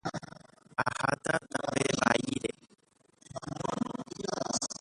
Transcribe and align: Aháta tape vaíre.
Aháta 0.85 1.33
tape 1.51 1.85
vaíre. 1.97 2.51